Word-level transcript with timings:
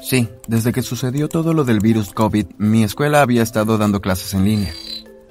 Sí, 0.00 0.28
desde 0.48 0.72
que 0.72 0.82
sucedió 0.82 1.28
todo 1.28 1.54
lo 1.54 1.64
del 1.64 1.80
virus 1.80 2.12
COVID, 2.12 2.46
mi 2.58 2.82
escuela 2.82 3.22
había 3.22 3.42
estado 3.42 3.78
dando 3.78 4.00
clases 4.00 4.34
en 4.34 4.44
línea. 4.44 4.74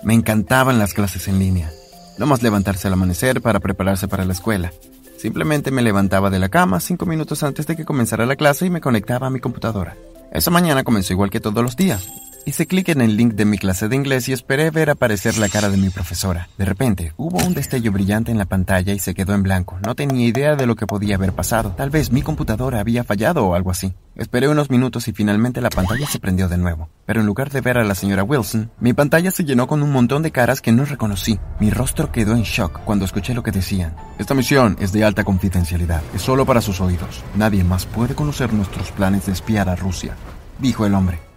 Me 0.04 0.14
encantaban 0.14 0.80
las 0.80 0.94
clases 0.94 1.28
en 1.28 1.38
línea. 1.38 1.72
No 2.18 2.26
más 2.26 2.42
levantarse 2.42 2.88
al 2.88 2.94
amanecer 2.94 3.42
para 3.42 3.60
prepararse 3.60 4.08
para 4.08 4.26
la 4.26 4.34
escuela. 4.34 4.72
Simplemente 5.18 5.72
me 5.72 5.82
levantaba 5.82 6.30
de 6.30 6.40
la 6.40 6.50
cama 6.50 6.80
cinco 6.80 7.06
minutos 7.06 7.44
antes 7.44 7.68
de 7.68 7.76
que 7.76 7.86
comenzara 7.86 8.26
la 8.26 8.36
clase 8.36 8.66
y 8.66 8.70
me 8.70 8.82
conectaba 8.82 9.28
a 9.28 9.30
mi 9.30 9.40
computadora. 9.40 9.96
Esa 10.32 10.50
mañana 10.50 10.84
comenzó 10.84 11.14
igual 11.14 11.30
que 11.30 11.40
todos 11.40 11.64
los 11.64 11.76
días. 11.76 12.08
Hice 12.46 12.68
clic 12.68 12.90
en 12.90 13.00
el 13.00 13.16
link 13.16 13.36
de 13.36 13.46
mi 13.46 13.58
clase 13.58 13.88
de 13.88 13.96
inglés 13.96 14.28
y 14.28 14.34
esperé 14.34 14.70
ver 14.70 14.90
aparecer 14.90 15.38
la 15.38 15.48
cara 15.48 15.70
de 15.70 15.78
mi 15.78 15.90
profesora. 15.90 16.50
De 16.58 16.66
repente, 16.66 17.14
hubo 17.16 17.38
un 17.38 17.54
destello 17.54 17.94
brillante 17.94 18.32
en 18.32 18.38
la 18.38 18.44
pantalla 18.46 18.92
y 18.92 19.00
se 19.00 19.14
quedó 19.14 19.34
en 19.34 19.44
blanco. 19.44 19.80
No 19.86 19.96
tenía 19.96 20.28
idea 20.28 20.58
de 20.58 20.66
lo 20.66 20.76
que 20.76 20.86
podía 20.86 21.16
haber 21.16 21.32
pasado. 21.32 21.74
Tal 21.78 21.90
vez 21.90 22.12
mi 22.12 22.22
computadora 22.22 22.82
había 22.82 23.06
fallado 23.06 23.46
o 23.46 23.56
algo 23.56 23.72
así. 23.72 23.94
Esperé 24.18 24.50
unos 24.50 24.70
minutos 24.70 25.08
y 25.08 25.14
finalmente 25.14 25.62
la 25.62 25.70
pantalla 25.70 26.06
se 26.06 26.20
prendió 26.20 26.50
de 26.50 26.58
nuevo. 26.58 26.90
Pero 27.06 27.22
en 27.22 27.26
lugar 27.26 27.50
de 27.50 27.62
ver 27.62 27.78
a 27.78 27.86
la 27.86 27.96
señora 27.96 28.24
Wilson, 28.24 28.72
mi 28.78 28.92
pantalla 28.92 29.32
se 29.32 29.46
llenó 29.46 29.66
con 29.66 29.82
un 29.82 29.94
montón 29.94 30.22
de 30.22 30.32
caras 30.32 30.60
que 30.60 30.74
no 30.74 30.84
reconocí. 30.84 31.40
Mi 31.62 31.70
rostro 31.70 32.12
quedó 32.12 32.36
en 32.36 32.44
shock 32.44 32.82
cuando 32.84 33.06
escuché 33.06 33.34
lo 33.34 33.44
que 33.44 33.52
decían. 33.52 33.96
Esta 34.20 34.34
misión 34.34 34.76
es 34.82 34.92
de 34.92 35.06
alta 35.06 35.24
confidencialidad. 35.24 36.04
Es 36.14 36.22
solo 36.22 36.46
para 36.46 36.60
sus 36.60 36.82
oídos. 36.82 37.24
Nadie 37.36 37.64
más 37.64 37.86
puede 37.86 38.16
conocer 38.16 38.52
nuestros 38.52 38.92
planes 38.92 39.28
de 39.28 39.32
espiar 39.32 39.70
a 39.70 39.78
Rusia, 39.78 40.14
dijo 40.60 40.86
el 40.86 40.94
hombre. 40.94 41.33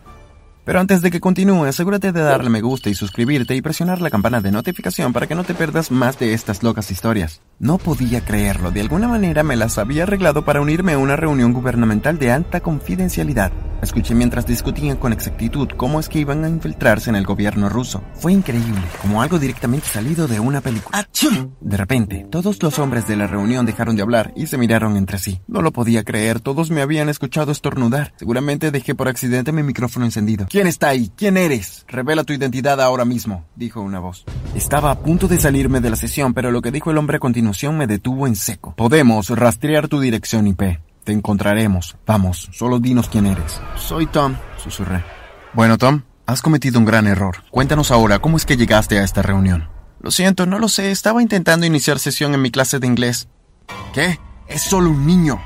Pero 0.67 0.81
antes 0.81 1.01
de 1.01 1.13
que 1.13 1.21
continúe, 1.21 1.65
asegúrate 1.67 2.11
de 2.11 2.23
darle 2.23 2.51
me 2.51 2.61
gusta 2.61 2.91
y 2.91 2.95
suscribirte 2.95 3.55
y 3.55 3.63
presionar 3.63 4.01
la 4.01 4.11
campana 4.11 4.41
de 4.41 4.51
notificación 4.51 5.13
para 5.13 5.29
que 5.29 5.37
no 5.37 5.45
te 5.45 5.55
pierdas 5.55 5.93
más 5.93 6.19
de 6.19 6.35
estas 6.35 6.65
locas 6.65 6.91
historias. 6.91 7.41
No 7.61 7.79
podía 7.79 8.25
creerlo, 8.25 8.73
de 8.73 8.81
alguna 8.81 9.07
manera 9.07 9.45
me 9.45 9.55
las 9.55 9.79
había 9.79 10.03
arreglado 10.03 10.45
para 10.45 10.61
unirme 10.61 10.95
a 10.95 10.99
una 10.99 11.15
reunión 11.15 11.53
gubernamental 11.53 12.19
de 12.19 12.33
alta 12.33 12.59
confidencialidad. 12.59 13.53
Escuché 13.83 14.15
mientras 14.15 14.47
discutían 14.47 14.97
con 14.97 15.13
exactitud 15.13 15.69
cómo 15.77 16.01
es 16.01 16.09
que 16.09 16.19
iban 16.19 16.45
a 16.45 16.49
infiltrarse 16.49 17.11
en 17.11 17.17
el 17.17 17.25
gobierno 17.25 17.69
ruso. 17.69 18.03
Fue 18.15 18.33
increíble, 18.33 18.83
como 19.03 19.23
algo 19.23 19.39
directamente 19.39 19.87
salido 19.87 20.27
de 20.27 20.41
una 20.41 20.61
película. 20.61 21.09
De 21.61 21.77
repente, 21.77 22.27
todos 22.31 22.63
los 22.63 22.79
hombres 22.79 23.07
de 23.07 23.17
la 23.17 23.27
reunión 23.27 23.67
dejaron 23.67 23.97
de 23.97 24.03
hablar 24.03 24.33
y 24.37 24.47
se 24.47 24.59
miraron 24.59 24.97
entre 24.97 25.19
sí. 25.19 25.41
No 25.47 25.63
lo 25.63 25.73
podía 25.73 26.05
creer, 26.05 26.41
todos 26.41 26.71
me 26.71 26.83
habían 26.83 27.09
escuchado 27.09 27.53
estornudar. 27.53 28.13
Seguramente 28.17 28.71
dejé 28.71 28.95
por 28.95 29.09
accidente 29.09 29.53
mi 29.53 29.63
micrófono 29.63 30.05
encendido. 30.05 30.47
¿Quién 30.49 30.67
está 30.67 30.89
ahí? 30.89 31.11
¿Quién 31.17 31.37
eres? 31.37 31.85
Revela 31.89 32.25
tu 32.25 32.33
identidad 32.33 32.81
ahora 32.81 33.05
mismo, 33.05 33.45
dijo 33.57 33.81
una 33.81 34.01
voz. 34.01 34.25
Estaba 34.55 34.91
a 34.91 34.99
punto 35.01 35.29
de 35.29 35.39
salirme 35.39 35.81
de 35.81 35.91
la 35.91 35.97
sesión, 35.97 36.35
pero 36.35 36.51
lo 36.51 36.63
que 36.63 36.73
dijo 36.73 36.91
el 36.91 36.99
hombre 36.99 37.17
a 37.17 37.21
continuación 37.21 37.77
me 37.77 37.87
detuvo 37.87 38.27
en 38.27 38.37
seco. 38.37 38.75
Podemos 38.77 39.29
rastrear 39.31 39.89
tu 39.89 40.01
dirección 40.01 40.47
IP. 40.47 40.86
Te 41.07 41.13
encontraremos. 41.13 41.97
Vamos, 42.05 42.51
solo 42.53 42.81
dinos 42.81 43.09
quién 43.09 43.27
eres. 43.27 43.61
Soy 43.77 44.07
Tom, 44.07 44.35
susurré. 44.59 45.05
Bueno, 45.53 45.79
Tom, 45.79 46.03
has 46.27 46.43
cometido 46.43 46.81
un 46.81 46.85
gran 46.85 47.07
error. 47.07 47.45
Cuéntanos 47.53 47.93
ahora 47.93 48.19
cómo 48.19 48.37
es 48.37 48.45
que 48.45 48.57
llegaste 48.57 48.99
a 48.99 49.05
esta 49.05 49.23
reunión. 49.23 49.69
Lo 50.01 50.11
siento, 50.11 50.47
no 50.47 50.59
lo 50.59 50.67
sé. 50.67 50.91
Estaba 50.91 51.23
intentando 51.23 51.65
iniciar 51.65 52.01
sesión 52.01 52.35
en 52.35 52.43
mi 52.43 52.51
clase 52.51 52.81
de 52.81 52.89
inglés. 52.89 53.29
¿Qué? 53.95 54.19
Es 54.49 54.63
solo 54.63 54.91
un 54.91 55.07
niño. 55.07 55.41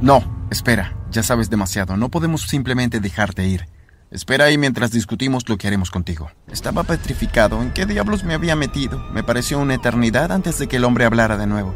No, 0.00 0.46
espera. 0.50 0.96
Ya 1.10 1.22
sabes 1.22 1.50
demasiado. 1.50 1.98
No 1.98 2.08
podemos 2.08 2.40
simplemente 2.48 3.00
dejarte 3.00 3.46
ir. 3.46 3.68
Espera 4.10 4.46
ahí 4.46 4.56
mientras 4.56 4.92
discutimos 4.92 5.46
lo 5.46 5.58
que 5.58 5.66
haremos 5.66 5.90
contigo. 5.90 6.30
Estaba 6.50 6.84
petrificado. 6.84 7.60
¿En 7.60 7.70
qué 7.74 7.84
diablos 7.84 8.24
me 8.24 8.32
había 8.32 8.56
metido? 8.56 8.98
Me 9.12 9.22
pareció 9.22 9.58
una 9.58 9.74
eternidad 9.74 10.32
antes 10.32 10.58
de 10.58 10.68
que 10.68 10.76
el 10.76 10.84
hombre 10.84 11.04
hablara 11.04 11.36
de 11.36 11.46
nuevo. 11.46 11.74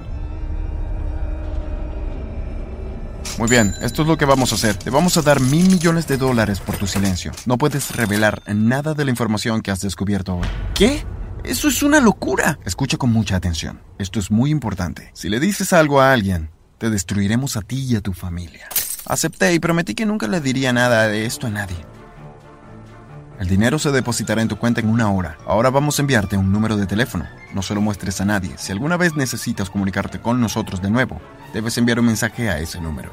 Muy 3.38 3.48
bien, 3.50 3.74
esto 3.82 4.00
es 4.00 4.08
lo 4.08 4.16
que 4.16 4.24
vamos 4.24 4.52
a 4.52 4.54
hacer. 4.54 4.76
Te 4.76 4.88
vamos 4.88 5.18
a 5.18 5.22
dar 5.22 5.40
mil 5.40 5.68
millones 5.68 6.06
de 6.06 6.16
dólares 6.16 6.58
por 6.60 6.78
tu 6.78 6.86
silencio. 6.86 7.32
No 7.44 7.58
puedes 7.58 7.94
revelar 7.94 8.42
nada 8.46 8.94
de 8.94 9.04
la 9.04 9.10
información 9.10 9.60
que 9.60 9.70
has 9.70 9.82
descubierto 9.82 10.36
hoy. 10.36 10.48
¿Qué? 10.74 11.04
Eso 11.44 11.68
es 11.68 11.82
una 11.82 12.00
locura. 12.00 12.58
Escucha 12.64 12.96
con 12.96 13.12
mucha 13.12 13.36
atención. 13.36 13.82
Esto 13.98 14.18
es 14.18 14.30
muy 14.30 14.50
importante. 14.50 15.10
Si 15.12 15.28
le 15.28 15.38
dices 15.38 15.74
algo 15.74 16.00
a 16.00 16.12
alguien, 16.12 16.50
te 16.78 16.88
destruiremos 16.88 17.58
a 17.58 17.60
ti 17.60 17.84
y 17.84 17.96
a 17.96 18.00
tu 18.00 18.14
familia. 18.14 18.68
Acepté 19.04 19.52
y 19.52 19.58
prometí 19.58 19.94
que 19.94 20.06
nunca 20.06 20.26
le 20.28 20.40
diría 20.40 20.72
nada 20.72 21.06
de 21.06 21.26
esto 21.26 21.46
a 21.46 21.50
nadie. 21.50 21.76
El 23.38 23.48
dinero 23.48 23.78
se 23.78 23.92
depositará 23.92 24.40
en 24.40 24.48
tu 24.48 24.56
cuenta 24.56 24.80
en 24.80 24.88
una 24.88 25.10
hora. 25.10 25.36
Ahora 25.46 25.68
vamos 25.68 25.98
a 25.98 26.02
enviarte 26.02 26.38
un 26.38 26.50
número 26.50 26.78
de 26.78 26.86
teléfono. 26.86 27.26
No 27.52 27.60
se 27.60 27.74
lo 27.74 27.82
muestres 27.82 28.18
a 28.22 28.24
nadie. 28.24 28.56
Si 28.56 28.72
alguna 28.72 28.96
vez 28.96 29.14
necesitas 29.14 29.68
comunicarte 29.68 30.22
con 30.22 30.40
nosotros 30.40 30.80
de 30.80 30.90
nuevo, 30.90 31.20
debes 31.52 31.76
enviar 31.76 32.00
un 32.00 32.06
mensaje 32.06 32.48
a 32.48 32.58
ese 32.60 32.80
número. 32.80 33.12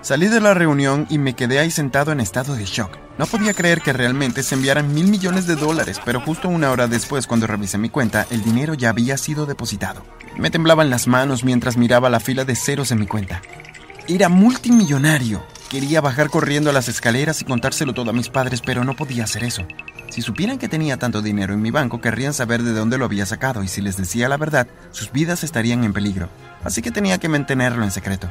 Salí 0.00 0.28
de 0.28 0.40
la 0.40 0.54
reunión 0.54 1.06
y 1.10 1.18
me 1.18 1.34
quedé 1.34 1.58
ahí 1.58 1.72
sentado 1.72 2.12
en 2.12 2.20
estado 2.20 2.54
de 2.54 2.64
shock. 2.64 2.96
No 3.18 3.26
podía 3.26 3.52
creer 3.52 3.80
que 3.80 3.92
realmente 3.92 4.44
se 4.44 4.54
enviaran 4.54 4.94
mil 4.94 5.08
millones 5.08 5.48
de 5.48 5.56
dólares, 5.56 6.00
pero 6.04 6.20
justo 6.20 6.48
una 6.48 6.70
hora 6.70 6.86
después, 6.86 7.26
cuando 7.26 7.48
revisé 7.48 7.78
mi 7.78 7.88
cuenta, 7.88 8.24
el 8.30 8.44
dinero 8.44 8.74
ya 8.74 8.90
había 8.90 9.16
sido 9.16 9.44
depositado. 9.44 10.04
Me 10.36 10.50
temblaban 10.52 10.88
las 10.88 11.08
manos 11.08 11.42
mientras 11.42 11.76
miraba 11.76 12.10
la 12.10 12.20
fila 12.20 12.44
de 12.44 12.54
ceros 12.54 12.92
en 12.92 13.00
mi 13.00 13.06
cuenta. 13.08 13.42
Era 14.06 14.28
multimillonario. 14.28 15.42
Quería 15.68 16.00
bajar 16.00 16.30
corriendo 16.30 16.70
a 16.70 16.72
las 16.72 16.88
escaleras 16.88 17.42
y 17.42 17.44
contárselo 17.44 17.92
todo 17.92 18.10
a 18.10 18.14
mis 18.14 18.28
padres, 18.28 18.62
pero 18.64 18.84
no 18.84 18.94
podía 18.94 19.24
hacer 19.24 19.42
eso. 19.42 19.66
Si 20.10 20.22
supieran 20.22 20.58
que 20.58 20.68
tenía 20.68 20.96
tanto 20.96 21.22
dinero 21.22 21.54
en 21.54 21.60
mi 21.60 21.72
banco, 21.72 22.00
querrían 22.00 22.32
saber 22.32 22.62
de 22.62 22.72
dónde 22.72 22.98
lo 22.98 23.04
había 23.04 23.26
sacado, 23.26 23.64
y 23.64 23.68
si 23.68 23.82
les 23.82 23.96
decía 23.96 24.28
la 24.28 24.36
verdad, 24.36 24.68
sus 24.92 25.10
vidas 25.10 25.42
estarían 25.42 25.82
en 25.82 25.92
peligro. 25.92 26.30
Así 26.62 26.82
que 26.82 26.92
tenía 26.92 27.18
que 27.18 27.28
mantenerlo 27.28 27.84
en 27.84 27.90
secreto. 27.90 28.30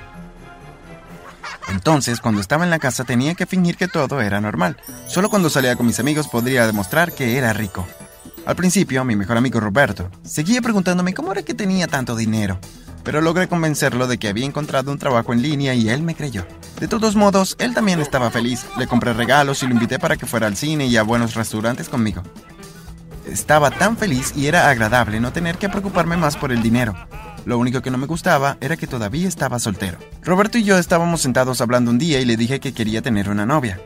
Entonces, 1.69 2.21
cuando 2.21 2.41
estaba 2.41 2.63
en 2.63 2.69
la 2.69 2.79
casa 2.79 3.03
tenía 3.03 3.35
que 3.35 3.45
fingir 3.45 3.77
que 3.77 3.87
todo 3.87 4.21
era 4.21 4.39
normal. 4.41 4.77
Solo 5.07 5.29
cuando 5.29 5.49
salía 5.49 5.75
con 5.75 5.85
mis 5.85 5.99
amigos 5.99 6.27
podría 6.27 6.65
demostrar 6.65 7.11
que 7.11 7.37
era 7.37 7.53
rico. 7.53 7.85
Al 8.45 8.55
principio, 8.55 9.03
mi 9.03 9.15
mejor 9.15 9.37
amigo 9.37 9.59
Roberto 9.59 10.09
seguía 10.23 10.61
preguntándome 10.61 11.13
cómo 11.13 11.33
era 11.33 11.43
que 11.43 11.53
tenía 11.53 11.87
tanto 11.87 12.15
dinero, 12.15 12.59
pero 13.03 13.19
logré 13.19 13.49
convencerlo 13.49 14.07
de 14.07 14.17
que 14.17 14.29
había 14.29 14.45
encontrado 14.45 14.91
un 14.91 14.97
trabajo 14.97 15.33
en 15.33 15.41
línea 15.41 15.73
y 15.73 15.89
él 15.89 16.01
me 16.01 16.15
creyó. 16.15 16.47
De 16.79 16.87
todos 16.87 17.15
modos, 17.17 17.57
él 17.59 17.73
también 17.73 17.99
estaba 17.99 18.31
feliz. 18.31 18.65
Le 18.77 18.87
compré 18.87 19.11
regalos 19.11 19.63
y 19.63 19.67
lo 19.67 19.73
invité 19.73 19.99
para 19.99 20.15
que 20.15 20.25
fuera 20.25 20.47
al 20.47 20.55
cine 20.55 20.85
y 20.87 20.95
a 20.95 21.03
buenos 21.03 21.33
restaurantes 21.33 21.89
conmigo. 21.89 22.23
Estaba 23.25 23.71
tan 23.71 23.97
feliz 23.97 24.31
y 24.35 24.47
era 24.47 24.69
agradable 24.69 25.19
no 25.19 25.33
tener 25.33 25.57
que 25.57 25.67
preocuparme 25.67 26.15
más 26.15 26.37
por 26.37 26.53
el 26.53 26.61
dinero. 26.61 26.95
Lo 27.47 27.57
único 27.57 27.81
que 27.81 27.91
no 27.91 27.97
me 27.97 28.07
gustaba 28.07 28.57
era 28.59 28.75
que 28.75 28.87
todavía 28.87 29.25
estaba 29.25 29.57
soltero. 29.57 29.97
Roberto 30.21 30.57
y 30.57 30.65
yo 30.65 30.77
estábamos 30.77 31.21
sentados 31.21 31.61
hablando 31.61 31.91
un 31.91 31.97
día 31.97 32.19
y 32.19 32.25
le 32.25 32.35
dije 32.35 32.59
que 32.59 32.73
quería 32.73 33.01
tener 33.01 33.29
una 33.29 33.45
novia. 33.45 33.79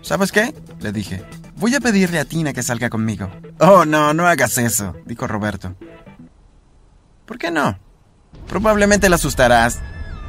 ¿Sabes 0.00 0.32
qué? 0.32 0.54
Le 0.80 0.90
dije. 0.90 1.22
Voy 1.56 1.74
a 1.74 1.80
pedirle 1.80 2.18
a 2.18 2.24
Tina 2.24 2.54
que 2.54 2.62
salga 2.62 2.88
conmigo. 2.88 3.30
Oh, 3.58 3.84
no, 3.84 4.14
no 4.14 4.26
hagas 4.26 4.56
eso, 4.56 4.96
dijo 5.04 5.26
Roberto. 5.26 5.74
¿Por 7.26 7.36
qué 7.36 7.50
no? 7.50 7.78
Probablemente 8.48 9.10
la 9.10 9.16
asustarás. 9.16 9.78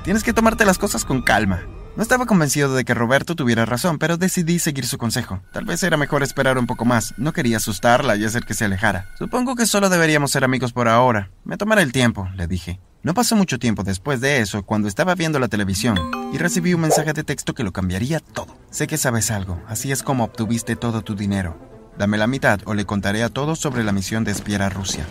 Tienes 0.03 0.23
que 0.23 0.33
tomarte 0.33 0.66
las 0.66 0.77
cosas 0.77 1.05
con 1.05 1.21
calma. 1.21 1.61
No 1.97 2.03
estaba 2.03 2.25
convencido 2.25 2.74
de 2.74 2.85
que 2.85 2.94
Roberto 2.94 3.35
tuviera 3.35 3.66
razón, 3.66 4.00
pero 4.00 4.16
decidí 4.16 4.59
seguir 4.59 4.85
su 4.85 4.97
consejo. 4.97 5.41
Tal 5.52 5.66
vez 5.66 5.84
era 5.84 5.97
mejor 5.97 6.24
esperar 6.24 6.57
un 6.57 6.66
poco 6.66 6.85
más. 6.85 7.13
No 7.18 7.34
quería 7.34 7.57
asustarla 7.57 8.16
y 8.16 8.24
hacer 8.24 8.46
que 8.46 8.53
se 8.53 8.63
alejara. 8.63 9.09
Supongo 9.19 9.56
que 9.57 9.66
solo 9.66 9.90
deberíamos 9.90 10.31
ser 10.31 10.46
amigos 10.46 10.72
por 10.72 10.88
ahora. 10.88 11.31
Me 11.44 11.57
tomaré 11.57 11.81
el 11.81 11.91
tiempo, 11.91 12.30
le 12.35 12.47
dije. 12.47 12.80
No 13.03 13.13
pasó 13.13 13.35
mucho 13.35 13.59
tiempo 13.59 13.84
después 13.84 14.22
de 14.22 14.40
eso 14.40 14.63
cuando 14.63 14.88
estaba 14.88 15.16
viendo 15.16 15.40
la 15.40 15.50
televisión 15.50 16.00
y 16.31 16.38
recibí 16.38 16.74
un 16.74 16.81
mensaje 16.81 17.12
de 17.13 17.24
texto 17.24 17.53
que 17.53 17.63
lo 17.63 17.74
cambiaría 17.74 18.19
todo. 18.19 18.56
Sé 18.69 18.88
que 18.88 18.97
sabes 18.97 19.30
algo, 19.31 19.62
así 19.68 19.91
es 19.91 20.01
como 20.01 20.24
obtuviste 20.24 20.75
todo 20.78 21.01
tu 21.01 21.16
dinero. 21.16 21.57
Dame 21.97 22.18
la 22.18 22.28
mitad 22.28 22.62
o 22.66 22.74
le 22.74 22.85
contaré 22.85 23.24
a 23.24 23.30
todos 23.30 23.59
sobre 23.59 23.84
la 23.84 23.91
misión 23.91 24.24
de 24.24 24.31
espiar 24.31 24.62
a 24.62 24.69
Rusia. 24.69 25.06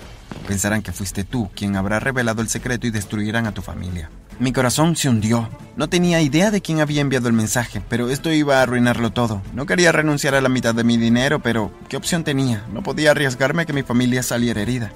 Pensarán 0.46 0.82
que 0.82 0.92
fuiste 0.92 1.24
tú 1.24 1.50
quien 1.54 1.76
habrá 1.76 2.00
revelado 2.00 2.40
el 2.40 2.48
secreto 2.48 2.86
y 2.86 2.90
destruirán 2.90 3.46
a 3.46 3.52
tu 3.52 3.60
familia. 3.60 4.08
Mi 4.40 4.54
corazón 4.54 4.96
se 4.96 5.10
hundió. 5.10 5.50
No 5.76 5.90
tenía 5.90 6.22
idea 6.22 6.50
de 6.50 6.62
quién 6.62 6.80
había 6.80 7.02
enviado 7.02 7.28
el 7.28 7.34
mensaje, 7.34 7.82
pero 7.90 8.08
esto 8.08 8.32
iba 8.32 8.58
a 8.58 8.62
arruinarlo 8.62 9.12
todo. 9.12 9.42
No 9.52 9.66
quería 9.66 9.92
renunciar 9.92 10.34
a 10.34 10.40
la 10.40 10.48
mitad 10.48 10.74
de 10.74 10.82
mi 10.82 10.96
dinero, 10.96 11.40
pero 11.40 11.70
¿qué 11.90 11.98
opción 11.98 12.24
tenía? 12.24 12.64
No 12.72 12.82
podía 12.82 13.10
arriesgarme 13.10 13.62
a 13.62 13.66
que 13.66 13.74
mi 13.74 13.82
familia 13.82 14.22
saliera 14.22 14.62
herida. 14.62 14.92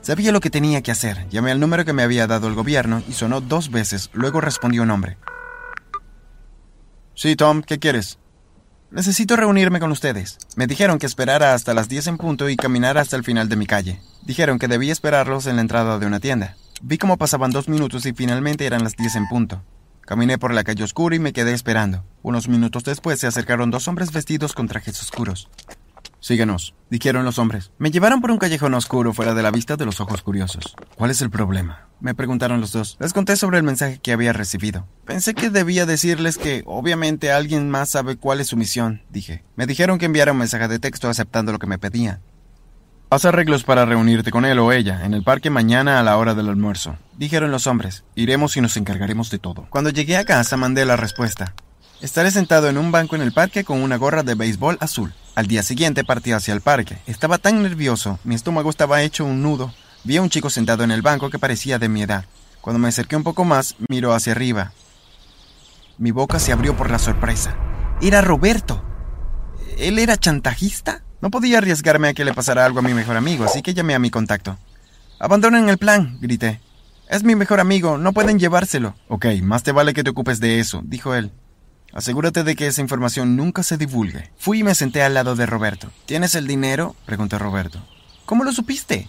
Sabía 0.00 0.32
lo 0.32 0.40
que 0.40 0.50
tenía 0.50 0.82
que 0.82 0.90
hacer. 0.90 1.28
Llamé 1.30 1.52
al 1.52 1.60
número 1.60 1.84
que 1.84 1.92
me 1.92 2.02
había 2.02 2.26
dado 2.26 2.48
el 2.48 2.54
gobierno 2.54 3.04
y 3.08 3.12
sonó 3.12 3.40
dos 3.40 3.70
veces. 3.70 4.10
Luego 4.12 4.40
respondió 4.40 4.82
un 4.82 4.90
hombre. 4.90 5.16
Sí, 7.14 7.36
Tom, 7.36 7.62
¿qué 7.62 7.78
quieres? 7.78 8.18
Necesito 8.90 9.36
reunirme 9.36 9.78
con 9.78 9.92
ustedes. 9.92 10.38
Me 10.56 10.66
dijeron 10.66 10.98
que 10.98 11.06
esperara 11.06 11.54
hasta 11.54 11.72
las 11.72 11.88
10 11.88 12.08
en 12.08 12.18
punto 12.18 12.48
y 12.48 12.56
caminara 12.56 13.00
hasta 13.00 13.14
el 13.14 13.22
final 13.22 13.48
de 13.48 13.56
mi 13.56 13.66
calle. 13.66 14.00
Dijeron 14.22 14.58
que 14.58 14.66
debía 14.66 14.92
esperarlos 14.92 15.46
en 15.46 15.54
la 15.54 15.62
entrada 15.62 16.00
de 16.00 16.06
una 16.06 16.18
tienda. 16.18 16.56
Vi 16.86 16.98
cómo 16.98 17.16
pasaban 17.16 17.50
dos 17.50 17.66
minutos 17.66 18.04
y 18.04 18.12
finalmente 18.12 18.66
eran 18.66 18.84
las 18.84 18.94
diez 18.94 19.16
en 19.16 19.26
punto. 19.26 19.62
Caminé 20.02 20.36
por 20.36 20.52
la 20.52 20.64
calle 20.64 20.84
oscura 20.84 21.16
y 21.16 21.18
me 21.18 21.32
quedé 21.32 21.54
esperando. 21.54 22.04
Unos 22.22 22.46
minutos 22.46 22.84
después 22.84 23.18
se 23.18 23.26
acercaron 23.26 23.70
dos 23.70 23.88
hombres 23.88 24.12
vestidos 24.12 24.52
con 24.52 24.68
trajes 24.68 25.00
oscuros. 25.00 25.48
Síguenos, 26.20 26.74
dijeron 26.90 27.24
los 27.24 27.38
hombres. 27.38 27.72
Me 27.78 27.90
llevaron 27.90 28.20
por 28.20 28.30
un 28.30 28.36
callejón 28.36 28.74
oscuro 28.74 29.14
fuera 29.14 29.32
de 29.32 29.42
la 29.42 29.50
vista 29.50 29.76
de 29.76 29.86
los 29.86 29.98
ojos 30.02 30.20
curiosos. 30.20 30.76
¿Cuál 30.94 31.10
es 31.10 31.22
el 31.22 31.30
problema? 31.30 31.88
Me 32.00 32.14
preguntaron 32.14 32.60
los 32.60 32.72
dos. 32.72 32.98
Les 33.00 33.14
conté 33.14 33.36
sobre 33.36 33.56
el 33.56 33.64
mensaje 33.64 33.98
que 33.98 34.12
había 34.12 34.34
recibido. 34.34 34.86
Pensé 35.06 35.32
que 35.32 35.48
debía 35.48 35.86
decirles 35.86 36.36
que 36.36 36.64
obviamente 36.66 37.32
alguien 37.32 37.70
más 37.70 37.88
sabe 37.88 38.18
cuál 38.18 38.40
es 38.40 38.48
su 38.48 38.58
misión, 38.58 39.00
dije. 39.08 39.42
Me 39.56 39.66
dijeron 39.66 39.98
que 39.98 40.04
enviara 40.04 40.32
un 40.32 40.38
mensaje 40.38 40.68
de 40.68 40.78
texto 40.78 41.08
aceptando 41.08 41.50
lo 41.50 41.58
que 41.58 41.66
me 41.66 41.78
pedían. 41.78 42.20
Haz 43.14 43.26
arreglos 43.26 43.62
para 43.62 43.84
reunirte 43.84 44.32
con 44.32 44.44
él 44.44 44.58
o 44.58 44.72
ella 44.72 45.04
en 45.04 45.14
el 45.14 45.22
parque 45.22 45.48
mañana 45.48 46.00
a 46.00 46.02
la 46.02 46.16
hora 46.16 46.34
del 46.34 46.48
almuerzo. 46.48 46.96
Dijeron 47.16 47.52
los 47.52 47.68
hombres. 47.68 48.02
Iremos 48.16 48.56
y 48.56 48.60
nos 48.60 48.76
encargaremos 48.76 49.30
de 49.30 49.38
todo. 49.38 49.68
Cuando 49.70 49.90
llegué 49.90 50.16
a 50.16 50.24
casa 50.24 50.56
mandé 50.56 50.84
la 50.84 50.96
respuesta. 50.96 51.54
Estaré 52.00 52.32
sentado 52.32 52.68
en 52.68 52.76
un 52.76 52.90
banco 52.90 53.14
en 53.14 53.22
el 53.22 53.30
parque 53.32 53.62
con 53.62 53.80
una 53.82 53.98
gorra 53.98 54.24
de 54.24 54.34
béisbol 54.34 54.78
azul. 54.80 55.14
Al 55.36 55.46
día 55.46 55.62
siguiente 55.62 56.02
partí 56.02 56.32
hacia 56.32 56.54
el 56.54 56.60
parque. 56.60 56.98
Estaba 57.06 57.38
tan 57.38 57.62
nervioso, 57.62 58.18
mi 58.24 58.34
estómago 58.34 58.68
estaba 58.68 59.02
hecho 59.02 59.24
un 59.24 59.42
nudo. 59.42 59.72
Vi 60.02 60.16
a 60.16 60.22
un 60.22 60.28
chico 60.28 60.50
sentado 60.50 60.82
en 60.82 60.90
el 60.90 61.02
banco 61.02 61.30
que 61.30 61.38
parecía 61.38 61.78
de 61.78 61.88
mi 61.88 62.02
edad. 62.02 62.24
Cuando 62.60 62.80
me 62.80 62.88
acerqué 62.88 63.14
un 63.14 63.22
poco 63.22 63.44
más, 63.44 63.76
miró 63.88 64.12
hacia 64.12 64.32
arriba. 64.32 64.72
Mi 65.98 66.10
boca 66.10 66.40
se 66.40 66.50
abrió 66.50 66.76
por 66.76 66.90
la 66.90 66.98
sorpresa. 66.98 67.54
Era 68.02 68.22
Roberto. 68.22 68.82
¿Él 69.78 70.00
era 70.00 70.16
chantajista? 70.16 71.04
No 71.24 71.30
podía 71.30 71.56
arriesgarme 71.56 72.08
a 72.08 72.12
que 72.12 72.22
le 72.22 72.34
pasara 72.34 72.66
algo 72.66 72.80
a 72.80 72.82
mi 72.82 72.92
mejor 72.92 73.16
amigo, 73.16 73.46
así 73.46 73.62
que 73.62 73.72
llamé 73.72 73.94
a 73.94 73.98
mi 73.98 74.10
contacto. 74.10 74.58
Abandonen 75.18 75.70
el 75.70 75.78
plan, 75.78 76.18
grité. 76.20 76.60
Es 77.08 77.24
mi 77.24 77.34
mejor 77.34 77.60
amigo, 77.60 77.96
no 77.96 78.12
pueden 78.12 78.38
llevárselo. 78.38 78.94
Ok, 79.08 79.24
más 79.42 79.62
te 79.62 79.72
vale 79.72 79.94
que 79.94 80.04
te 80.04 80.10
ocupes 80.10 80.38
de 80.38 80.60
eso, 80.60 80.82
dijo 80.84 81.14
él. 81.14 81.32
Asegúrate 81.94 82.44
de 82.44 82.54
que 82.54 82.66
esa 82.66 82.82
información 82.82 83.36
nunca 83.36 83.62
se 83.62 83.78
divulgue. 83.78 84.32
Fui 84.36 84.58
y 84.58 84.64
me 84.64 84.74
senté 84.74 85.02
al 85.02 85.14
lado 85.14 85.34
de 85.34 85.46
Roberto. 85.46 85.90
¿Tienes 86.04 86.34
el 86.34 86.46
dinero? 86.46 86.94
preguntó 87.06 87.38
Roberto. 87.38 87.82
¿Cómo 88.26 88.44
lo 88.44 88.52
supiste? 88.52 89.08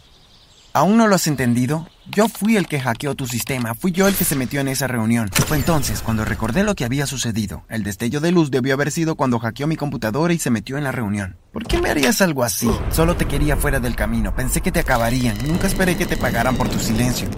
¿Aún 0.76 0.98
no 0.98 1.08
lo 1.08 1.16
has 1.16 1.28
entendido? 1.28 1.88
Yo 2.12 2.28
fui 2.28 2.58
el 2.58 2.68
que 2.68 2.82
hackeó 2.82 3.16
tu 3.16 3.28
sistema, 3.28 3.76
fui 3.76 3.94
yo 3.94 4.10
el 4.10 4.14
que 4.14 4.26
se 4.26 4.36
metió 4.36 4.60
en 4.60 4.68
esa 4.68 4.88
reunión. 4.88 5.30
Fue 5.48 5.56
entonces 5.56 6.02
cuando 6.02 6.26
recordé 6.26 6.66
lo 6.66 6.76
que 6.76 6.84
había 6.84 7.08
sucedido. 7.08 7.64
El 7.70 7.84
destello 7.84 8.20
de 8.20 8.34
luz 8.34 8.52
debió 8.52 8.74
haber 8.74 8.92
sido 8.92 9.16
cuando 9.16 9.40
hackeó 9.40 9.68
mi 9.68 9.78
computadora 9.78 10.34
y 10.34 10.38
se 10.38 10.50
metió 10.50 10.78
en 10.78 10.84
la 10.84 10.92
reunión. 10.92 11.38
¿Por 11.54 11.66
qué 11.66 11.80
me 11.80 11.90
harías 11.90 12.22
algo 12.22 12.44
así? 12.44 12.70
Solo 12.92 13.16
te 13.16 13.26
quería 13.26 13.56
fuera 13.56 13.80
del 13.80 13.96
camino, 13.96 14.36
pensé 14.36 14.60
que 14.60 14.74
te 14.74 14.82
acabarían, 14.82 15.38
nunca 15.48 15.68
esperé 15.68 15.96
que 15.96 16.06
te 16.06 16.18
pagaran 16.18 16.58
por 16.58 16.68
tu 16.68 16.78
silencio. 16.78 17.30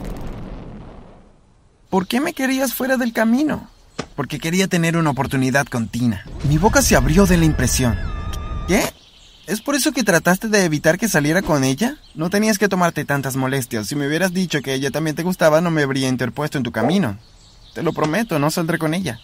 ¿Por 1.91 2.07
qué 2.07 2.19
me 2.19 2.33
querías 2.33 2.73
fuera 2.73 2.97
del 2.97 3.13
camino? 3.13 3.69
porque 4.15 4.39
quería 4.39 4.67
tener 4.67 4.97
una 4.97 5.11
oportunidad 5.11 5.67
con 5.67 5.87
Tina. 5.87 6.25
Mi 6.49 6.57
boca 6.57 6.81
se 6.81 6.95
abrió 6.95 7.27
de 7.27 7.37
la 7.37 7.45
impresión. 7.45 7.95
¿Qué? 8.67 8.81
¿Es 9.47 9.61
por 9.61 9.75
eso 9.75 9.93
que 9.93 10.03
trataste 10.03 10.49
de 10.49 10.65
evitar 10.65 10.97
que 10.97 11.07
saliera 11.07 11.41
con 11.41 11.63
ella? 11.63 11.95
No 12.15 12.29
tenías 12.29 12.57
que 12.57 12.67
tomarte 12.67 13.05
tantas 13.05 13.37
molestias. 13.37 13.87
Si 13.87 13.95
me 13.95 14.05
hubieras 14.05 14.33
dicho 14.33 14.61
que 14.61 14.73
ella 14.73 14.91
también 14.91 15.15
te 15.15 15.23
gustaba, 15.23 15.61
no 15.61 15.71
me 15.71 15.83
habría 15.83 16.09
interpuesto 16.09 16.57
en 16.57 16.65
tu 16.65 16.73
camino. 16.73 17.17
Te 17.73 17.81
lo 17.81 17.93
prometo, 17.93 18.39
no 18.39 18.51
saldré 18.51 18.77
con 18.77 18.93
ella. 18.93 19.21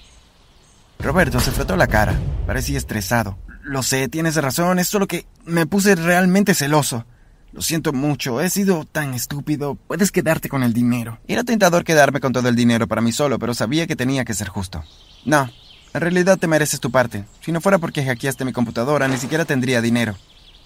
Roberto 1.00 1.42
se 1.42 1.52
frotó 1.52 1.76
la 1.76 1.88
cara. 1.88 2.18
Parecía 2.48 2.78
estresado. 2.78 3.38
Lo 3.64 3.84
sé, 3.84 4.08
tienes 4.08 4.38
razón, 4.38 4.80
es 4.80 4.88
solo 4.88 5.08
que 5.08 5.26
me 5.44 5.66
puse 5.66 5.94
realmente 5.96 6.54
celoso. 6.54 7.06
Lo 7.52 7.62
siento 7.62 7.92
mucho, 7.92 8.40
he 8.40 8.50
sido 8.50 8.86
tan 8.86 9.14
estúpido. 9.14 9.76
Puedes 9.76 10.14
quedarte 10.14 10.48
con 10.48 10.64
el 10.64 10.72
dinero. 10.72 11.20
Era 11.28 11.44
tentador 11.44 11.84
quedarme 11.84 12.22
con 12.22 12.32
todo 12.32 12.48
el 12.48 12.56
dinero 12.56 12.88
para 12.88 13.02
mí 13.02 13.12
solo, 13.12 13.40
pero 13.40 13.54
sabía 13.54 13.88
que 13.88 13.98
tenía 13.98 14.24
que 14.24 14.34
ser 14.34 14.48
justo. 14.48 14.86
No, 15.26 15.50
en 15.94 16.02
realidad 16.02 16.38
te 16.38 16.48
mereces 16.48 16.80
tu 16.80 16.92
parte. 16.92 17.26
Si 17.42 17.52
no 17.52 17.62
fuera 17.62 17.78
porque 17.78 18.04
hackeaste 18.04 18.46
mi 18.46 18.52
computadora, 18.52 19.08
ni 19.08 19.18
siquiera 19.18 19.46
tendría 19.46 19.82
dinero. 19.82 20.16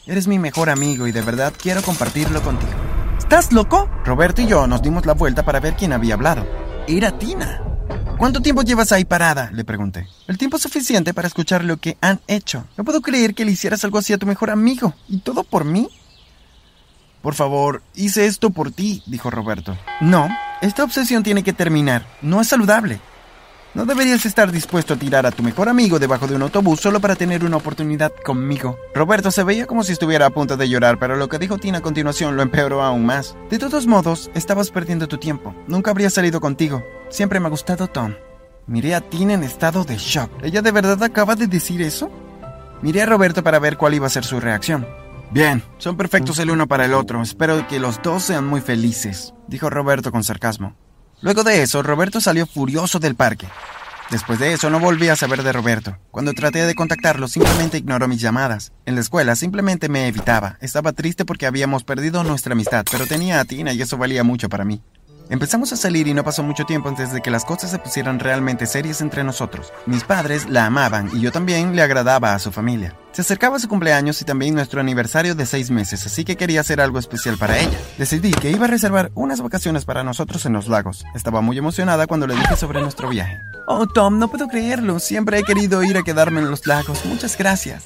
Eres 0.06 0.27
mi 0.27 0.39
mejor 0.39 0.69
amigo 0.69 1.06
y 1.07 1.12
de 1.12 1.21
verdad 1.21 1.53
quiero 1.62 1.81
compartirlo 1.81 2.41
contigo. 2.41 2.71
¿Estás 3.18 3.51
loco? 3.51 3.89
Roberto 4.06 4.41
y 4.41 4.47
yo 4.47 4.68
nos 4.68 4.81
dimos 4.81 5.06
la 5.06 5.13
vuelta 5.13 5.44
para 5.44 5.59
ver 5.59 5.75
quién 5.75 5.91
había 5.91 6.13
hablado. 6.13 6.47
Era 6.88 7.18
Tina. 7.18 7.62
¿Cuánto 8.18 8.41
tiempo 8.41 8.62
llevas 8.63 8.91
ahí 8.94 9.06
parada? 9.06 9.51
Le 9.51 9.65
pregunté. 9.65 10.07
El 10.27 10.38
tiempo 10.38 10.57
suficiente 10.57 11.13
para 11.13 11.27
escuchar 11.27 11.63
lo 11.63 11.77
que 11.77 11.97
han 12.01 12.21
hecho. 12.27 12.65
No 12.77 12.83
puedo 12.83 13.01
creer 13.01 13.35
que 13.35 13.45
le 13.45 13.51
hicieras 13.51 13.83
algo 13.83 13.97
así 13.97 14.13
a 14.13 14.18
tu 14.18 14.25
mejor 14.25 14.50
amigo. 14.50 14.94
¿Y 15.07 15.19
todo 15.19 15.44
por 15.44 15.65
mí? 15.65 15.89
Por 17.21 17.35
favor, 17.35 17.83
hice 17.94 18.25
esto 18.25 18.50
por 18.50 18.71
ti, 18.71 19.03
dijo 19.06 19.30
Roberto. 19.30 19.77
No, 20.00 20.30
esta 20.62 20.83
obsesión 20.83 21.23
tiene 21.23 21.44
que 21.44 21.53
terminar. 21.53 22.07
No 22.21 22.39
es 22.39 22.47
saludable. 22.47 23.01
No 23.77 23.85
deberías 23.85 24.25
estar 24.25 24.51
dispuesto 24.51 24.95
a 24.95 24.97
tirar 24.97 25.27
a 25.27 25.31
tu 25.31 25.44
mejor 25.44 25.69
amigo 25.69 26.00
debajo 26.00 26.25
de 26.25 26.33
un 26.33 26.41
autobús 26.41 26.79
solo 26.79 27.00
para 27.00 27.15
tener 27.15 27.45
una 27.45 27.57
oportunidad 27.57 28.12
conmigo. 28.25 28.75
Roberto 28.95 29.29
se 29.29 29.44
veía 29.44 29.68
como 29.68 29.83
si 29.83 29.91
estuviera 29.91 30.25
a 30.25 30.29
punto 30.31 30.57
de 30.57 30.68
llorar, 30.68 30.97
pero 30.97 31.15
lo 31.15 31.29
que 31.29 31.38
dijo 31.38 31.59
Tina 31.59 31.77
a 31.77 31.81
continuación 31.81 32.35
lo 32.35 32.41
empeoró 32.41 32.81
aún 32.81 33.06
más. 33.06 33.38
De 33.51 33.59
todos 33.59 33.85
modos, 33.85 34.31
estabas 34.33 34.71
perdiendo 34.71 35.07
tu 35.07 35.19
tiempo. 35.19 35.53
Nunca 35.68 35.91
habría 35.91 36.09
salido 36.09 36.41
contigo. 36.41 36.83
Siempre 37.09 37.39
me 37.39 37.45
ha 37.45 37.50
gustado 37.51 37.88
Tom. 37.88 38.15
Miré 38.65 38.95
a 38.95 39.01
Tina 39.01 39.35
en 39.35 39.44
estado 39.44 39.83
de 39.83 39.97
shock. 39.97 40.31
¿Ella 40.41 40.63
de 40.63 40.71
verdad 40.71 41.03
acaba 41.03 41.35
de 41.35 41.45
decir 41.45 41.83
eso? 41.83 42.09
Miré 42.81 43.03
a 43.03 43.06
Roberto 43.06 43.44
para 43.44 43.59
ver 43.59 43.77
cuál 43.77 43.94
iba 43.94 44.07
a 44.07 44.09
ser 44.09 44.25
su 44.25 44.39
reacción. 44.39 44.88
Bien, 45.30 45.62
son 45.77 45.97
perfectos 45.97 46.39
el 46.39 46.50
uno 46.50 46.68
para 46.68 46.85
el 46.85 46.95
otro. 46.95 47.21
Espero 47.21 47.68
que 47.68 47.80
los 47.80 48.01
dos 48.01 48.23
sean 48.23 48.47
muy 48.47 48.62
felices, 48.62 49.35
dijo 49.47 49.69
Roberto 49.69 50.12
con 50.12 50.23
sarcasmo. 50.23 50.75
Luego 51.21 51.43
de 51.43 51.63
eso, 51.63 51.81
Roberto 51.81 52.21
salió 52.21 52.45
furioso 52.45 52.99
del 52.99 53.15
parque. 53.15 53.47
Después 54.11 54.39
de 54.39 54.53
eso 54.53 54.69
no 54.69 54.79
volví 54.79 55.09
a 55.09 55.15
saber 55.15 55.43
de 55.43 55.51
Roberto. 55.51 55.97
Cuando 56.11 56.33
traté 56.33 56.65
de 56.65 56.75
contactarlo 56.75 57.27
simplemente 57.27 57.77
ignoró 57.77 58.07
mis 58.07 58.21
llamadas. 58.21 58.71
En 58.85 58.95
la 58.95 59.01
escuela 59.01 59.35
simplemente 59.35 59.89
me 59.89 60.07
evitaba. 60.07 60.57
Estaba 60.61 60.93
triste 60.93 61.25
porque 61.25 61.45
habíamos 61.45 61.83
perdido 61.83 62.23
nuestra 62.23 62.53
amistad, 62.53 62.85
pero 62.89 63.07
tenía 63.07 63.39
a 63.39 63.45
Tina 63.45 63.73
y 63.73 63.81
eso 63.81 63.97
valía 63.97 64.23
mucho 64.23 64.47
para 64.47 64.63
mí. 64.63 64.81
Empezamos 65.29 65.74
a 65.74 65.75
salir 65.75 66.07
y 66.07 66.13
no 66.13 66.24
pasó 66.24 66.41
mucho 66.41 66.63
tiempo 66.65 66.88
antes 66.88 67.12
de 67.12 67.21
que 67.21 67.31
las 67.31 67.44
cosas 67.44 67.71
se 67.71 67.79
pusieran 67.79 68.19
realmente 68.19 68.65
serias 68.65 69.01
entre 69.01 69.24
nosotros. 69.24 69.74
Mis 69.85 70.03
padres 70.03 70.50
la 70.50 70.65
amaban 70.65 71.09
y 71.13 71.19
yo 71.19 71.31
también 71.31 71.75
le 71.75 71.81
agradaba 71.81 72.33
a 72.33 72.39
su 72.39 72.51
familia. 72.51 72.95
Se 73.12 73.21
acercaba 73.21 73.59
su 73.59 73.68
cumpleaños 73.68 74.21
y 74.21 74.25
también 74.25 74.56
nuestro 74.56 74.79
aniversario 74.79 75.35
de 75.35 75.45
seis 75.45 75.71
meses, 75.71 76.06
así 76.06 76.24
que 76.24 76.38
quería 76.38 76.62
hacer 76.62 76.79
algo 76.79 77.00
especial 77.00 77.38
para 77.38 77.57
ella. 77.59 77.77
Decidí 77.97 78.31
que 78.31 78.51
iba 78.51 78.65
a 78.65 78.69
reservar 78.69 79.12
unas 79.15 79.41
vacaciones 79.41 79.85
para 79.85 80.03
nosotros 80.03 80.45
en 80.45 80.53
los 80.53 80.68
lagos. 80.68 81.03
Estaba 81.15 81.41
muy 81.41 81.57
emocionada 81.57 82.07
cuando 82.07 82.27
le 82.27 82.35
dije 82.35 82.56
sobre 82.56 82.80
nuestro 82.81 83.09
viaje. 83.09 83.41
Oh, 83.68 83.85
Tom, 83.88 84.19
no 84.19 84.30
puedo 84.30 84.47
creerlo. 84.47 85.00
Siempre 85.00 85.39
he 85.39 85.44
querido 85.44 85.83
ir 85.83 85.97
a 85.97 86.03
quedarme 86.03 86.39
en 86.39 86.50
los 86.50 86.68
lagos. 86.68 87.06
Muchas 87.06 87.38
gracias. 87.38 87.83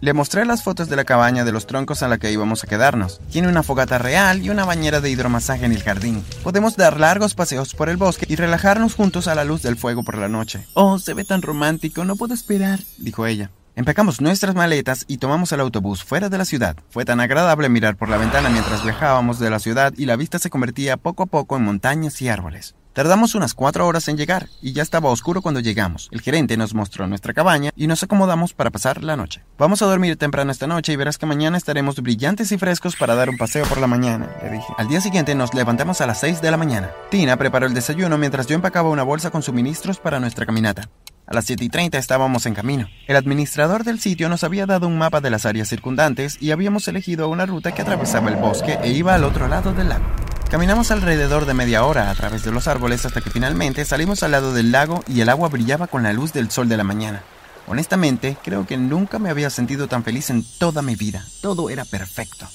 Le 0.00 0.14
mostré 0.14 0.46
las 0.46 0.62
fotos 0.62 0.88
de 0.88 0.96
la 0.96 1.04
cabaña 1.04 1.44
de 1.44 1.52
los 1.52 1.66
troncos 1.66 2.02
a 2.02 2.08
la 2.08 2.16
que 2.16 2.32
íbamos 2.32 2.64
a 2.64 2.66
quedarnos. 2.66 3.20
Tiene 3.30 3.48
una 3.48 3.62
fogata 3.62 3.98
real 3.98 4.40
y 4.42 4.48
una 4.48 4.64
bañera 4.64 5.02
de 5.02 5.10
hidromasaje 5.10 5.66
en 5.66 5.72
el 5.72 5.82
jardín. 5.82 6.24
Podemos 6.42 6.74
dar 6.76 6.98
largos 6.98 7.34
paseos 7.34 7.74
por 7.74 7.90
el 7.90 7.98
bosque 7.98 8.24
y 8.26 8.36
relajarnos 8.36 8.94
juntos 8.94 9.28
a 9.28 9.34
la 9.34 9.44
luz 9.44 9.60
del 9.60 9.76
fuego 9.76 10.02
por 10.02 10.16
la 10.16 10.28
noche. 10.28 10.66
Oh, 10.72 10.98
se 10.98 11.12
ve 11.12 11.24
tan 11.24 11.42
romántico, 11.42 12.06
no 12.06 12.16
puedo 12.16 12.32
esperar, 12.32 12.80
dijo 12.96 13.26
ella. 13.26 13.50
Empacamos 13.76 14.22
nuestras 14.22 14.54
maletas 14.54 15.04
y 15.06 15.18
tomamos 15.18 15.52
el 15.52 15.60
autobús 15.60 16.02
fuera 16.02 16.30
de 16.30 16.38
la 16.38 16.46
ciudad. 16.46 16.76
Fue 16.88 17.04
tan 17.04 17.20
agradable 17.20 17.68
mirar 17.68 17.96
por 17.96 18.08
la 18.08 18.16
ventana 18.16 18.48
mientras 18.48 18.82
viajábamos 18.82 19.38
de 19.38 19.50
la 19.50 19.58
ciudad 19.58 19.92
y 19.98 20.06
la 20.06 20.16
vista 20.16 20.38
se 20.38 20.48
convertía 20.48 20.96
poco 20.96 21.24
a 21.24 21.26
poco 21.26 21.58
en 21.58 21.64
montañas 21.64 22.22
y 22.22 22.28
árboles. 22.28 22.74
Tardamos 22.92 23.36
unas 23.36 23.54
cuatro 23.54 23.86
horas 23.86 24.08
en 24.08 24.16
llegar 24.16 24.48
y 24.60 24.72
ya 24.72 24.82
estaba 24.82 25.10
oscuro 25.10 25.42
cuando 25.42 25.60
llegamos. 25.60 26.08
El 26.10 26.22
gerente 26.22 26.56
nos 26.56 26.74
mostró 26.74 27.06
nuestra 27.06 27.32
cabaña 27.32 27.70
y 27.76 27.86
nos 27.86 28.02
acomodamos 28.02 28.52
para 28.52 28.70
pasar 28.70 29.04
la 29.04 29.16
noche. 29.16 29.44
Vamos 29.58 29.80
a 29.80 29.86
dormir 29.86 30.16
temprano 30.16 30.50
esta 30.50 30.66
noche 30.66 30.92
y 30.92 30.96
verás 30.96 31.16
que 31.16 31.26
mañana 31.26 31.56
estaremos 31.56 32.00
brillantes 32.02 32.50
y 32.50 32.58
frescos 32.58 32.96
para 32.96 33.14
dar 33.14 33.30
un 33.30 33.36
paseo 33.36 33.64
por 33.66 33.78
la 33.78 33.86
mañana, 33.86 34.28
le 34.42 34.50
dije. 34.50 34.74
Al 34.76 34.88
día 34.88 35.00
siguiente 35.00 35.36
nos 35.36 35.54
levantamos 35.54 36.00
a 36.00 36.06
las 36.06 36.18
6 36.18 36.42
de 36.42 36.50
la 36.50 36.56
mañana. 36.56 36.90
Tina 37.10 37.36
preparó 37.36 37.66
el 37.66 37.74
desayuno 37.74 38.18
mientras 38.18 38.48
yo 38.48 38.56
empacaba 38.56 38.90
una 38.90 39.04
bolsa 39.04 39.30
con 39.30 39.42
suministros 39.42 40.00
para 40.00 40.18
nuestra 40.18 40.44
caminata. 40.44 40.88
A 41.28 41.34
las 41.34 41.44
7 41.44 41.64
y 41.64 41.68
30 41.68 41.96
estábamos 41.96 42.44
en 42.46 42.54
camino. 42.54 42.88
El 43.06 43.14
administrador 43.14 43.84
del 43.84 44.00
sitio 44.00 44.28
nos 44.28 44.42
había 44.42 44.66
dado 44.66 44.88
un 44.88 44.98
mapa 44.98 45.20
de 45.20 45.30
las 45.30 45.46
áreas 45.46 45.68
circundantes 45.68 46.42
y 46.42 46.50
habíamos 46.50 46.88
elegido 46.88 47.28
una 47.28 47.46
ruta 47.46 47.70
que 47.70 47.82
atravesaba 47.82 48.30
el 48.30 48.36
bosque 48.36 48.80
e 48.82 48.90
iba 48.90 49.14
al 49.14 49.22
otro 49.22 49.46
lado 49.46 49.72
del 49.72 49.90
lago. 49.90 50.06
Caminamos 50.50 50.90
alrededor 50.90 51.46
de 51.46 51.54
media 51.54 51.84
hora 51.84 52.10
a 52.10 52.14
través 52.16 52.42
de 52.42 52.50
los 52.50 52.66
árboles 52.66 53.06
hasta 53.06 53.20
que 53.20 53.30
finalmente 53.30 53.84
salimos 53.84 54.24
al 54.24 54.32
lado 54.32 54.52
del 54.52 54.72
lago 54.72 55.04
y 55.06 55.20
el 55.20 55.28
agua 55.28 55.48
brillaba 55.48 55.86
con 55.86 56.02
la 56.02 56.12
luz 56.12 56.32
del 56.32 56.50
sol 56.50 56.68
de 56.68 56.76
la 56.76 56.82
mañana. 56.82 57.22
Honestamente, 57.68 58.36
creo 58.42 58.66
que 58.66 58.76
nunca 58.76 59.20
me 59.20 59.30
había 59.30 59.48
sentido 59.48 59.86
tan 59.86 60.02
feliz 60.02 60.28
en 60.28 60.44
toda 60.58 60.82
mi 60.82 60.96
vida. 60.96 61.24
Todo 61.40 61.70
era 61.70 61.84
perfecto. 61.84 62.48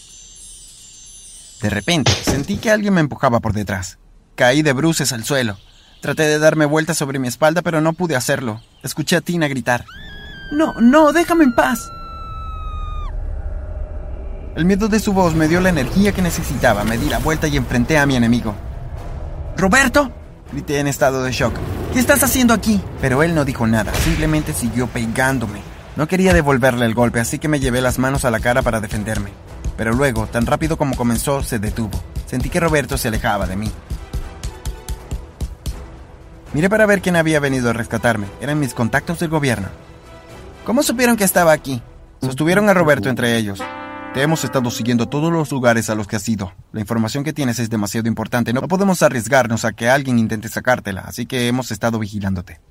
De 1.62 1.70
repente, 1.70 2.12
sentí 2.12 2.58
que 2.58 2.70
alguien 2.70 2.94
me 2.94 3.00
empujaba 3.00 3.40
por 3.40 3.54
detrás. 3.54 3.98
Caí 4.36 4.62
de 4.62 4.74
bruces 4.74 5.14
al 5.14 5.24
suelo. 5.24 5.58
Traté 6.02 6.24
de 6.24 6.38
darme 6.38 6.66
vuelta 6.66 6.94
sobre 6.94 7.18
mi 7.18 7.30
espalda, 7.30 7.62
pero 7.62 7.80
no 7.80 7.94
pude 7.94 8.18
hacerlo. 8.18 8.62
Escuché 8.84 9.16
a 9.16 9.22
Tina 9.22 9.48
gritar. 9.48 9.86
No, 10.52 10.74
no, 10.82 11.14
déjame 11.14 11.46
en 11.46 11.56
paz. 11.56 11.90
El 14.56 14.64
miedo 14.64 14.88
de 14.88 15.02
su 15.02 15.12
voz 15.12 15.36
me 15.36 15.50
dio 15.50 15.60
la 15.60 15.68
energía 15.68 16.14
que 16.14 16.22
necesitaba. 16.22 16.86
Me 16.86 16.98
di 16.98 17.10
la 17.10 17.20
vuelta 17.20 17.48
y 17.48 17.58
enfrenté 17.58 17.98
a 17.98 18.06
mi 18.06 18.16
enemigo. 18.16 18.56
¡Roberto! 19.58 20.12
grité 20.52 20.80
en 20.80 20.88
estado 20.88 21.24
de 21.24 21.34
shock. 21.34 21.54
¿Qué 21.92 22.00
estás 22.00 22.24
haciendo 22.24 22.54
aquí? 22.54 22.82
Pero 23.02 23.22
él 23.22 23.36
no 23.36 23.44
dijo 23.44 23.68
nada, 23.68 23.94
simplemente 23.94 24.54
siguió 24.54 24.88
pegándome. 24.88 25.60
No 25.98 26.08
quería 26.08 26.34
devolverle 26.34 26.86
el 26.86 26.94
golpe, 26.94 27.20
así 27.20 27.38
que 27.38 27.50
me 27.50 27.60
llevé 27.60 27.82
las 27.82 28.00
manos 28.00 28.24
a 28.24 28.32
la 28.32 28.40
cara 28.40 28.62
para 28.62 28.80
defenderme. 28.80 29.32
Pero 29.76 29.92
luego, 29.92 30.28
tan 30.28 30.46
rápido 30.46 30.78
como 30.78 30.96
comenzó, 30.96 31.44
se 31.44 31.60
detuvo. 31.60 32.02
Sentí 32.26 32.50
que 32.50 32.62
Roberto 32.62 32.98
se 32.98 33.10
alejaba 33.10 33.48
de 33.48 33.58
mí. 33.58 33.70
Miré 36.54 36.70
para 36.70 36.86
ver 36.86 37.02
quién 37.02 37.18
había 37.18 37.42
venido 37.42 37.70
a 37.70 37.74
rescatarme. 37.74 38.28
Eran 38.40 38.60
mis 38.62 38.74
contactos 38.74 39.20
del 39.20 39.30
gobierno. 39.30 39.68
¿Cómo 40.64 40.82
supieron 40.82 41.18
que 41.18 41.26
estaba 41.26 41.52
aquí? 41.52 41.82
Sostuvieron 42.22 42.70
a 42.70 42.74
Roberto 42.74 43.10
entre 43.10 43.36
ellos. 43.36 43.62
Te 44.16 44.22
hemos 44.22 44.46
estado 44.46 44.72
siguiendo 44.72 45.10
todos 45.10 45.30
los 45.30 45.52
lugares 45.52 45.90
a 45.90 45.96
los 45.96 46.08
que 46.08 46.16
has 46.16 46.30
ido. 46.30 46.54
La 46.72 46.80
información 46.80 47.26
que 47.26 47.34
tienes 47.34 47.60
es 47.60 47.70
demasiado 47.70 48.08
importante. 48.08 48.54
No 48.54 48.62
podemos 48.62 49.04
arriesgarnos 49.04 49.66
a 49.66 49.74
que 49.74 49.90
alguien 49.90 50.20
intente 50.20 50.48
sacártela, 50.48 51.02
así 51.02 51.26
que 51.26 51.50
hemos 51.50 51.70
estado 51.70 52.00
vigilándote. 52.00 52.62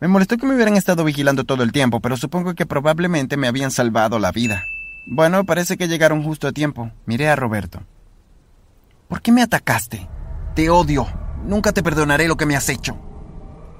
Me 0.00 0.06
molestó 0.06 0.36
que 0.36 0.46
me 0.46 0.54
hubieran 0.54 0.76
estado 0.76 1.02
vigilando 1.02 1.42
todo 1.42 1.64
el 1.64 1.72
tiempo, 1.72 1.98
pero 1.98 2.16
supongo 2.16 2.54
que 2.54 2.64
probablemente 2.64 3.36
me 3.36 3.48
habían 3.48 3.72
salvado 3.72 4.20
la 4.20 4.30
vida. 4.30 4.62
Bueno, 5.08 5.42
parece 5.42 5.76
que 5.76 5.88
llegaron 5.88 6.22
justo 6.22 6.46
a 6.46 6.52
tiempo. 6.52 6.92
Miré 7.06 7.28
a 7.28 7.34
Roberto. 7.34 7.82
¿Por 9.08 9.20
qué 9.20 9.32
me 9.32 9.42
atacaste? 9.42 10.08
Te 10.54 10.70
odio. 10.70 11.08
Nunca 11.44 11.72
te 11.72 11.82
perdonaré 11.82 12.28
lo 12.28 12.36
que 12.36 12.46
me 12.46 12.54
has 12.54 12.68
hecho. 12.68 12.96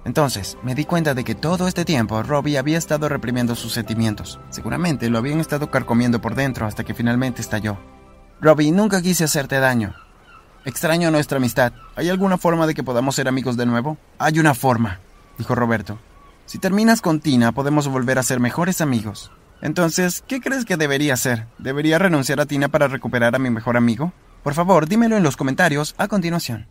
Entonces, 0.04 0.58
me 0.62 0.74
di 0.74 0.84
cuenta 0.84 1.14
de 1.14 1.24
que 1.24 1.34
todo 1.34 1.66
este 1.66 1.84
tiempo 1.84 2.22
Robbie 2.22 2.58
había 2.58 2.78
estado 2.78 3.08
reprimiendo 3.08 3.54
sus 3.54 3.72
sentimientos. 3.72 4.38
Seguramente 4.50 5.08
lo 5.08 5.18
habían 5.18 5.40
estado 5.40 5.70
carcomiendo 5.70 6.20
por 6.20 6.34
dentro 6.34 6.66
hasta 6.66 6.84
que 6.84 6.94
finalmente 6.94 7.40
estalló. 7.40 7.78
Robbie, 8.40 8.72
nunca 8.72 9.00
quise 9.00 9.24
hacerte 9.24 9.58
daño. 9.58 9.94
Extraño 10.66 11.10
nuestra 11.10 11.38
amistad. 11.38 11.72
¿Hay 11.96 12.10
alguna 12.10 12.38
forma 12.38 12.66
de 12.66 12.74
que 12.74 12.82
podamos 12.82 13.14
ser 13.14 13.28
amigos 13.28 13.56
de 13.56 13.66
nuevo? 13.66 13.96
Hay 14.18 14.38
una 14.38 14.54
forma, 14.54 15.00
dijo 15.38 15.54
Roberto. 15.54 15.98
Si 16.46 16.58
terminas 16.58 17.00
con 17.00 17.20
Tina, 17.20 17.52
podemos 17.52 17.88
volver 17.88 18.18
a 18.18 18.22
ser 18.22 18.40
mejores 18.40 18.80
amigos. 18.80 19.30
Entonces, 19.62 20.22
¿qué 20.26 20.40
crees 20.40 20.66
que 20.66 20.76
debería 20.76 21.14
hacer? 21.14 21.46
¿Debería 21.58 21.98
renunciar 21.98 22.40
a 22.40 22.46
Tina 22.46 22.68
para 22.68 22.88
recuperar 22.88 23.34
a 23.34 23.38
mi 23.38 23.48
mejor 23.48 23.78
amigo? 23.78 24.12
Por 24.42 24.52
favor, 24.52 24.86
dímelo 24.86 25.16
en 25.16 25.22
los 25.22 25.36
comentarios 25.36 25.94
a 25.96 26.08
continuación. 26.08 26.66